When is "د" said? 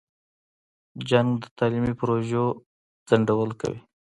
1.43-1.45